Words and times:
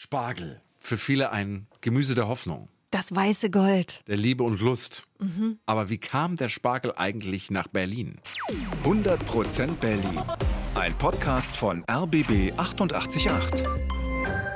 Spargel. 0.00 0.60
Für 0.80 0.96
viele 0.96 1.32
ein 1.32 1.66
Gemüse 1.80 2.14
der 2.14 2.28
Hoffnung, 2.28 2.68
Das 2.92 3.12
weiße 3.12 3.50
Gold. 3.50 4.04
der 4.06 4.16
Liebe 4.16 4.44
und 4.44 4.60
Lust. 4.60 5.02
Aber 5.66 5.90
wie 5.90 5.98
kam 5.98 6.36
der 6.36 6.48
Spargel 6.50 6.92
eigentlich 6.94 7.50
nach 7.50 7.66
Berlin? 7.66 8.20
100% 8.84 9.66
Berlin. 9.80 10.20
Ein 10.76 10.96
Podcast 10.98 11.56
von 11.56 11.84
RBB 11.90 12.56
888. 12.56 13.64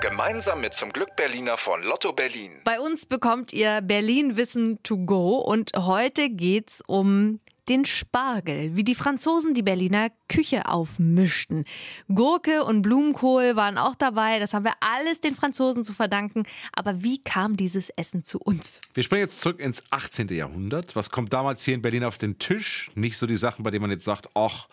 Gemeinsam 0.00 0.62
mit 0.62 0.72
zum 0.72 0.88
Glück 0.88 1.14
Berliner 1.16 1.58
von 1.58 1.82
Lotto 1.82 2.14
Berlin. 2.14 2.52
Bei 2.64 2.80
uns 2.80 3.04
bekommt 3.04 3.52
ihr 3.52 3.82
Berlin 3.82 4.38
Wissen 4.38 4.82
to 4.84 4.96
go 4.96 5.36
und 5.36 5.72
heute 5.76 6.30
geht's 6.30 6.82
um 6.86 7.40
den 7.68 7.84
Spargel, 7.84 8.76
wie 8.76 8.84
die 8.84 8.94
Franzosen 8.94 9.54
die 9.54 9.62
Berliner 9.62 10.10
Küche 10.28 10.66
aufmischten. 10.66 11.64
Gurke 12.08 12.64
und 12.64 12.82
Blumenkohl 12.82 13.56
waren 13.56 13.78
auch 13.78 13.94
dabei, 13.94 14.38
das 14.38 14.54
haben 14.54 14.64
wir 14.64 14.74
alles 14.80 15.20
den 15.20 15.34
Franzosen 15.34 15.84
zu 15.84 15.92
verdanken. 15.92 16.44
Aber 16.72 17.02
wie 17.02 17.22
kam 17.22 17.56
dieses 17.56 17.90
Essen 17.90 18.24
zu 18.24 18.38
uns? 18.38 18.80
Wir 18.94 19.02
springen 19.02 19.22
jetzt 19.22 19.40
zurück 19.40 19.60
ins 19.60 19.82
18. 19.90 20.28
Jahrhundert. 20.28 20.96
Was 20.96 21.10
kommt 21.10 21.32
damals 21.32 21.64
hier 21.64 21.74
in 21.74 21.82
Berlin 21.82 22.04
auf 22.04 22.18
den 22.18 22.38
Tisch? 22.38 22.90
Nicht 22.94 23.18
so 23.18 23.26
die 23.26 23.36
Sachen, 23.36 23.62
bei 23.62 23.70
denen 23.70 23.82
man 23.82 23.90
jetzt 23.90 24.04
sagt, 24.04 24.30
ach, 24.34 24.68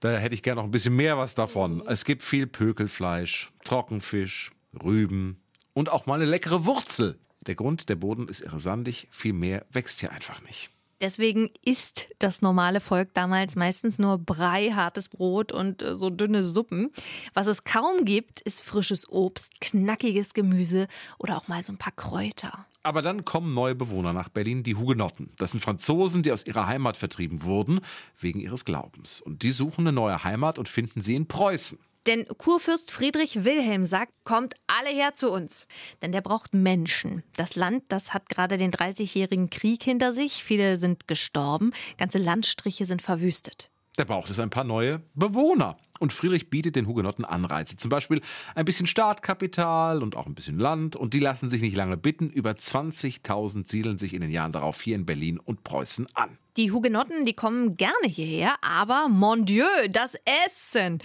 da 0.00 0.16
hätte 0.16 0.34
ich 0.34 0.42
gerne 0.42 0.60
noch 0.60 0.66
ein 0.66 0.72
bisschen 0.72 0.96
mehr 0.96 1.18
was 1.18 1.34
davon. 1.34 1.82
Es 1.86 2.04
gibt 2.04 2.22
viel 2.22 2.46
Pökelfleisch, 2.46 3.52
Trockenfisch, 3.64 4.50
Rüben 4.82 5.40
und 5.74 5.90
auch 5.90 6.06
mal 6.06 6.16
eine 6.16 6.24
leckere 6.24 6.66
Wurzel. 6.66 7.18
Der 7.46 7.54
Grund, 7.54 7.88
der 7.88 7.96
Boden 7.96 8.28
ist 8.28 8.40
irre 8.40 8.60
sandig, 8.60 9.08
viel 9.10 9.32
mehr 9.32 9.66
wächst 9.70 10.00
hier 10.00 10.12
einfach 10.12 10.42
nicht. 10.42 10.70
Deswegen 11.02 11.50
isst 11.64 12.06
das 12.20 12.42
normale 12.42 12.80
Volk 12.80 13.12
damals 13.12 13.56
meistens 13.56 13.98
nur 13.98 14.18
Brei, 14.18 14.70
hartes 14.70 15.08
Brot 15.08 15.50
und 15.50 15.82
äh, 15.82 15.96
so 15.96 16.10
dünne 16.10 16.44
Suppen. 16.44 16.92
Was 17.34 17.48
es 17.48 17.64
kaum 17.64 18.04
gibt, 18.04 18.40
ist 18.40 18.62
frisches 18.62 19.08
Obst, 19.10 19.60
knackiges 19.60 20.32
Gemüse 20.32 20.86
oder 21.18 21.36
auch 21.36 21.48
mal 21.48 21.60
so 21.64 21.72
ein 21.72 21.78
paar 21.78 21.92
Kräuter. 21.92 22.66
Aber 22.84 23.02
dann 23.02 23.24
kommen 23.24 23.52
neue 23.52 23.74
Bewohner 23.74 24.12
nach 24.12 24.28
Berlin, 24.28 24.62
die 24.62 24.76
Hugenotten. 24.76 25.30
Das 25.38 25.50
sind 25.50 25.60
Franzosen, 25.60 26.22
die 26.22 26.30
aus 26.30 26.46
ihrer 26.46 26.68
Heimat 26.68 26.96
vertrieben 26.96 27.42
wurden, 27.42 27.80
wegen 28.20 28.38
ihres 28.38 28.64
Glaubens. 28.64 29.20
Und 29.20 29.42
die 29.42 29.52
suchen 29.52 29.82
eine 29.82 29.92
neue 29.92 30.22
Heimat 30.22 30.58
und 30.58 30.68
finden 30.68 31.00
sie 31.00 31.16
in 31.16 31.26
Preußen. 31.26 31.78
Denn 32.06 32.26
Kurfürst 32.26 32.90
Friedrich 32.90 33.44
Wilhelm 33.44 33.86
sagt, 33.86 34.12
kommt 34.24 34.54
alle 34.66 34.90
her 34.90 35.14
zu 35.14 35.30
uns. 35.30 35.66
Denn 36.02 36.12
der 36.12 36.20
braucht 36.20 36.52
Menschen. 36.52 37.22
Das 37.36 37.56
Land, 37.56 37.84
das 37.88 38.12
hat 38.12 38.28
gerade 38.28 38.56
den 38.56 38.72
30-jährigen 38.72 39.50
Krieg 39.50 39.82
hinter 39.82 40.12
sich. 40.12 40.44
Viele 40.44 40.76
sind 40.76 41.08
gestorben. 41.08 41.72
Ganze 41.98 42.18
Landstriche 42.18 42.86
sind 42.86 43.02
verwüstet. 43.02 43.71
Da 43.96 44.04
braucht 44.04 44.30
es 44.30 44.38
ein 44.40 44.50
paar 44.50 44.64
neue 44.64 45.02
Bewohner. 45.14 45.76
Und 45.98 46.12
Friedrich 46.12 46.48
bietet 46.48 46.76
den 46.76 46.86
Hugenotten 46.86 47.24
Anreize. 47.24 47.76
Zum 47.76 47.90
Beispiel 47.90 48.22
ein 48.54 48.64
bisschen 48.64 48.86
Startkapital 48.86 50.02
und 50.02 50.16
auch 50.16 50.26
ein 50.26 50.34
bisschen 50.34 50.58
Land. 50.58 50.96
Und 50.96 51.12
die 51.14 51.20
lassen 51.20 51.50
sich 51.50 51.60
nicht 51.60 51.76
lange 51.76 51.96
bitten. 51.96 52.30
Über 52.30 52.52
20.000 52.52 53.70
siedeln 53.70 53.98
sich 53.98 54.14
in 54.14 54.22
den 54.22 54.30
Jahren 54.30 54.52
darauf 54.52 54.80
hier 54.80 54.96
in 54.96 55.04
Berlin 55.04 55.38
und 55.38 55.62
Preußen 55.62 56.08
an. 56.14 56.38
Die 56.56 56.72
Hugenotten, 56.72 57.24
die 57.24 57.34
kommen 57.34 57.76
gerne 57.76 58.06
hierher, 58.06 58.56
aber 58.60 59.08
mon 59.08 59.46
Dieu, 59.46 59.64
das 59.90 60.16
Essen! 60.46 60.98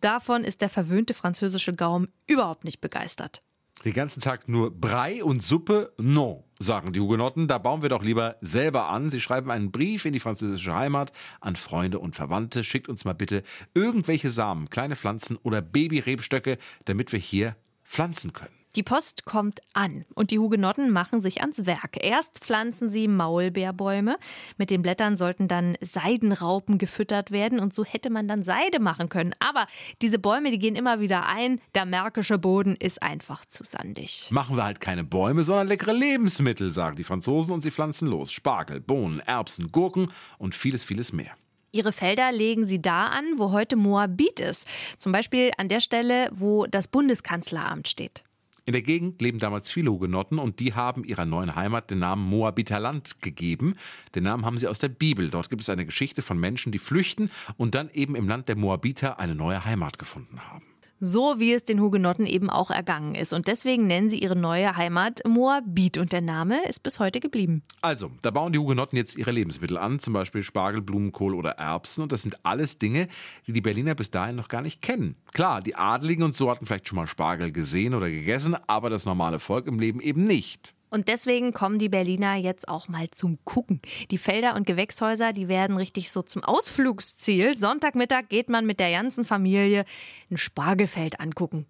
Davon 0.00 0.44
ist 0.44 0.60
der 0.60 0.68
verwöhnte 0.68 1.14
französische 1.14 1.74
Gaum 1.74 2.08
überhaupt 2.26 2.64
nicht 2.64 2.82
begeistert. 2.82 3.40
Den 3.84 3.94
ganzen 3.94 4.20
Tag 4.20 4.46
nur 4.46 4.70
Brei 4.70 5.24
und 5.24 5.42
Suppe? 5.42 5.94
Non, 5.96 6.44
sagen 6.60 6.92
die 6.92 7.00
Hugenotten. 7.00 7.48
Da 7.48 7.58
bauen 7.58 7.82
wir 7.82 7.88
doch 7.88 8.04
lieber 8.04 8.36
selber 8.40 8.88
an. 8.88 9.10
Sie 9.10 9.20
schreiben 9.20 9.50
einen 9.50 9.72
Brief 9.72 10.04
in 10.04 10.12
die 10.12 10.20
französische 10.20 10.74
Heimat 10.74 11.12
an 11.40 11.56
Freunde 11.56 11.98
und 11.98 12.14
Verwandte. 12.14 12.62
Schickt 12.62 12.88
uns 12.88 13.04
mal 13.04 13.14
bitte 13.14 13.42
irgendwelche 13.74 14.30
Samen, 14.30 14.70
kleine 14.70 14.94
Pflanzen 14.94 15.36
oder 15.42 15.62
Babyrebstöcke, 15.62 16.58
damit 16.84 17.12
wir 17.12 17.18
hier 17.18 17.56
pflanzen 17.84 18.32
können. 18.32 18.59
Die 18.76 18.84
Post 18.84 19.24
kommt 19.24 19.60
an 19.72 20.04
und 20.14 20.30
die 20.30 20.38
Hugenotten 20.38 20.90
machen 20.90 21.20
sich 21.20 21.40
ans 21.40 21.66
Werk. 21.66 21.96
Erst 22.04 22.38
pflanzen 22.38 22.88
sie 22.88 23.08
Maulbeerbäume. 23.08 24.16
Mit 24.58 24.70
den 24.70 24.82
Blättern 24.82 25.16
sollten 25.16 25.48
dann 25.48 25.76
Seidenraupen 25.80 26.78
gefüttert 26.78 27.32
werden 27.32 27.58
und 27.58 27.74
so 27.74 27.84
hätte 27.84 28.10
man 28.10 28.28
dann 28.28 28.44
Seide 28.44 28.78
machen 28.78 29.08
können. 29.08 29.34
Aber 29.40 29.66
diese 30.02 30.20
Bäume, 30.20 30.52
die 30.52 30.60
gehen 30.60 30.76
immer 30.76 31.00
wieder 31.00 31.26
ein. 31.26 31.60
Der 31.74 31.84
märkische 31.84 32.38
Boden 32.38 32.76
ist 32.76 33.02
einfach 33.02 33.44
zu 33.44 33.64
sandig. 33.64 34.28
Machen 34.30 34.56
wir 34.56 34.62
halt 34.62 34.80
keine 34.80 35.02
Bäume, 35.02 35.42
sondern 35.42 35.66
leckere 35.66 35.92
Lebensmittel, 35.92 36.70
sagen 36.70 36.94
die 36.94 37.04
Franzosen 37.04 37.52
und 37.52 37.62
sie 37.62 37.72
pflanzen 37.72 38.06
los. 38.06 38.30
Spargel, 38.30 38.80
Bohnen, 38.80 39.18
Erbsen, 39.18 39.72
Gurken 39.72 40.12
und 40.38 40.54
vieles, 40.54 40.84
vieles 40.84 41.12
mehr. 41.12 41.34
Ihre 41.72 41.92
Felder 41.92 42.30
legen 42.30 42.64
sie 42.64 42.80
da 42.80 43.06
an, 43.06 43.24
wo 43.36 43.50
heute 43.50 43.74
Moabit 43.74 44.38
ist. 44.38 44.66
Zum 44.98 45.10
Beispiel 45.10 45.50
an 45.56 45.68
der 45.68 45.80
Stelle, 45.80 46.28
wo 46.32 46.66
das 46.66 46.86
Bundeskanzleramt 46.86 47.88
steht. 47.88 48.22
In 48.70 48.72
der 48.72 48.82
Gegend 48.82 49.20
leben 49.20 49.40
damals 49.40 49.68
viele 49.68 49.90
Hugenotten 49.90 50.38
und 50.38 50.60
die 50.60 50.74
haben 50.74 51.02
ihrer 51.02 51.24
neuen 51.24 51.56
Heimat 51.56 51.90
den 51.90 51.98
Namen 51.98 52.22
Moabiterland 52.22 53.20
gegeben. 53.20 53.74
Den 54.14 54.22
Namen 54.22 54.46
haben 54.46 54.58
sie 54.58 54.68
aus 54.68 54.78
der 54.78 54.90
Bibel. 54.90 55.28
Dort 55.28 55.50
gibt 55.50 55.62
es 55.62 55.68
eine 55.68 55.84
Geschichte 55.84 56.22
von 56.22 56.38
Menschen, 56.38 56.70
die 56.70 56.78
flüchten 56.78 57.32
und 57.56 57.74
dann 57.74 57.90
eben 57.92 58.14
im 58.14 58.28
Land 58.28 58.48
der 58.48 58.54
Moabiter 58.54 59.18
eine 59.18 59.34
neue 59.34 59.64
Heimat 59.64 59.98
gefunden 59.98 60.38
haben. 60.38 60.69
So 61.00 61.40
wie 61.40 61.54
es 61.54 61.64
den 61.64 61.80
Hugenotten 61.80 62.26
eben 62.26 62.50
auch 62.50 62.70
ergangen 62.70 63.14
ist. 63.14 63.32
Und 63.32 63.48
deswegen 63.48 63.86
nennen 63.86 64.10
sie 64.10 64.18
ihre 64.18 64.36
neue 64.36 64.76
Heimat 64.76 65.20
Moabit. 65.26 65.96
Und 65.96 66.12
der 66.12 66.20
Name 66.20 66.62
ist 66.68 66.82
bis 66.82 67.00
heute 67.00 67.20
geblieben. 67.20 67.62
Also, 67.80 68.10
da 68.20 68.30
bauen 68.30 68.52
die 68.52 68.58
Hugenotten 68.58 68.98
jetzt 68.98 69.16
ihre 69.16 69.30
Lebensmittel 69.30 69.78
an, 69.78 69.98
zum 69.98 70.12
Beispiel 70.12 70.42
Spargel, 70.42 70.82
Blumenkohl 70.82 71.34
oder 71.34 71.52
Erbsen. 71.52 72.02
Und 72.02 72.12
das 72.12 72.20
sind 72.20 72.44
alles 72.44 72.76
Dinge, 72.76 73.08
die 73.46 73.54
die 73.54 73.62
Berliner 73.62 73.94
bis 73.94 74.10
dahin 74.10 74.36
noch 74.36 74.48
gar 74.48 74.60
nicht 74.60 74.82
kennen. 74.82 75.16
Klar, 75.32 75.62
die 75.62 75.74
Adligen 75.74 76.22
und 76.22 76.34
so 76.34 76.50
hatten 76.50 76.66
vielleicht 76.66 76.88
schon 76.88 76.96
mal 76.96 77.06
Spargel 77.06 77.50
gesehen 77.50 77.94
oder 77.94 78.10
gegessen, 78.10 78.54
aber 78.66 78.90
das 78.90 79.06
normale 79.06 79.38
Volk 79.38 79.66
im 79.66 79.78
Leben 79.78 80.00
eben 80.00 80.22
nicht. 80.22 80.74
Und 80.90 81.08
deswegen 81.08 81.52
kommen 81.52 81.78
die 81.78 81.88
Berliner 81.88 82.34
jetzt 82.36 82.68
auch 82.68 82.88
mal 82.88 83.08
zum 83.10 83.38
Gucken. 83.44 83.80
Die 84.10 84.18
Felder 84.18 84.56
und 84.56 84.66
Gewächshäuser, 84.66 85.32
die 85.32 85.48
werden 85.48 85.76
richtig 85.76 86.10
so 86.10 86.22
zum 86.22 86.42
Ausflugsziel. 86.42 87.56
Sonntagmittag 87.56 88.28
geht 88.28 88.48
man 88.48 88.66
mit 88.66 88.80
der 88.80 88.90
ganzen 88.90 89.24
Familie 89.24 89.84
ein 90.30 90.36
Spargelfeld 90.36 91.20
angucken. 91.20 91.66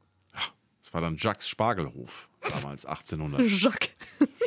Das 0.82 0.94
war 0.94 1.02
dann 1.02 1.16
Jacques 1.18 1.48
Spargelhof, 1.48 2.28
damals 2.48 2.86
1800. 2.86 3.46
Jacques. 3.46 3.90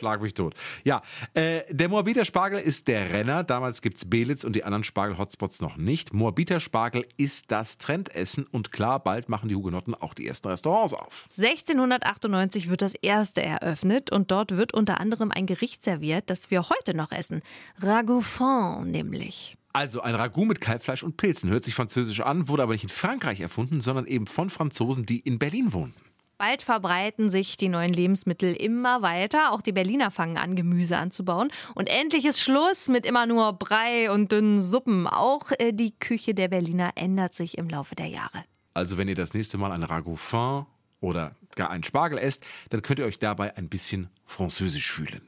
Schlag 0.04 0.22
mich 0.22 0.34
tot. 0.34 0.54
Ja, 0.84 1.02
äh, 1.34 1.62
der 1.70 1.88
Moabiter 1.88 2.26
Spargel 2.26 2.60
ist 2.60 2.90
der 2.90 3.10
Renner. 3.12 3.46
Damals 3.46 3.82
gibt's 3.82 4.04
Belitz 4.04 4.44
und 4.44 4.54
die 4.54 4.66
anderen 4.66 4.84
Spargel-Hotspots 4.84 5.62
noch 5.62 5.78
nicht. 5.78 6.14
Moabiter 6.14 6.60
Spargel 6.60 7.06
ist 7.16 7.46
das 7.54 7.78
Trendessen 7.78 8.46
und 8.52 8.74
klar, 8.74 9.02
bald 9.02 9.30
machen 9.30 9.48
die 9.48 9.56
Hugenotten 9.56 9.96
auch 9.96 10.14
die 10.14 10.28
ersten 10.28 10.50
Restaurants 10.50 10.94
auf. 10.94 11.30
1698 11.38 12.70
wird 12.70 12.82
das 12.82 12.96
erste 12.96 13.42
eröffnet 13.42 14.12
und 14.12 14.30
dort 14.30 14.58
wird 14.58 14.74
unter 14.74 15.00
anderem 15.00 15.32
ein 15.32 15.46
Gericht 15.46 15.86
serviert, 15.86 16.30
das 16.30 16.52
wir 16.52 16.68
heute 16.68 16.94
noch 16.94 17.14
essen. 17.14 17.42
Ragoufon 17.80 18.92
nämlich. 18.92 19.56
Also 19.72 20.02
ein 20.02 20.16
Ragout 20.16 20.44
mit 20.44 20.60
Kalbfleisch 20.60 21.04
und 21.04 21.16
Pilzen. 21.16 21.50
Hört 21.50 21.64
sich 21.64 21.76
französisch 21.76 22.20
an, 22.20 22.50
wurde 22.50 22.64
aber 22.64 22.74
nicht 22.74 22.84
in 22.84 22.90
Frankreich 22.90 23.40
erfunden, 23.40 23.80
sondern 23.80 24.06
eben 24.06 24.28
von 24.28 24.50
Franzosen, 24.50 25.06
die 25.06 25.20
in 25.20 25.40
Berlin 25.40 25.72
wohnten. 25.72 26.13
Bald 26.44 26.62
verbreiten 26.62 27.30
sich 27.30 27.56
die 27.56 27.70
neuen 27.70 27.94
Lebensmittel 27.94 28.54
immer 28.54 29.02
weiter. 29.02 29.54
Auch 29.54 29.62
die 29.62 29.72
Berliner 29.72 30.12
fangen 30.12 30.38
an, 30.38 30.58
Gemüse 30.58 30.98
anzubauen. 30.98 31.54
Und 31.74 31.88
endlich 31.88 32.26
ist 32.26 32.42
Schluss 32.42 32.90
mit 32.90 33.06
immer 33.06 33.26
nur 33.26 33.54
Brei 33.54 34.12
und 34.12 34.34
dünnen 34.34 34.62
Suppen. 34.62 35.08
Auch 35.08 35.54
äh, 35.58 35.72
die 35.72 35.98
Küche 35.98 36.34
der 36.34 36.50
Berliner 36.50 36.92
ändert 36.96 37.34
sich 37.34 37.58
im 37.58 37.70
Laufe 37.70 37.96
der 37.96 38.08
Jahre. 38.08 38.44
Also 38.74 38.98
wenn 38.98 39.08
ihr 39.08 39.16
das 39.16 39.34
nächste 39.34 39.58
Mal 39.58 39.72
ein 39.72 39.84
Ragout 39.84 40.18
fin 40.18 40.66
oder 41.00 41.38
gar 41.56 41.70
einen 41.70 41.86
Spargel 41.86 42.18
esst, 42.18 42.44
dann 42.72 42.82
könnt 42.82 43.00
ihr 43.00 43.06
euch 43.06 43.20
dabei 43.20 43.56
ein 43.56 43.70
bisschen 43.70 44.10
französisch 44.26 44.92
fühlen. 44.92 45.22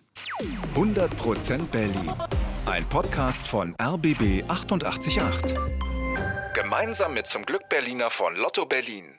100% 0.75 1.67
Berlin. 1.67 2.11
Ein 2.65 2.83
Podcast 2.89 3.47
von 3.47 3.73
RBB 3.81 4.43
888. 4.49 5.55
Gemeinsam 6.53 7.13
mit 7.13 7.25
zum 7.25 7.43
Glück 7.43 7.69
Berliner 7.69 8.09
von 8.09 8.35
Lotto 8.35 8.65
Berlin. 8.65 9.17